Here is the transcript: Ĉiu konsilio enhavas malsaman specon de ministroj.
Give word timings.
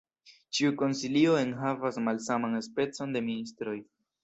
Ĉiu 0.57 0.71
konsilio 0.79 1.35
enhavas 1.41 2.01
malsaman 2.07 2.59
specon 2.71 3.17
de 3.19 3.25
ministroj. 3.31 3.79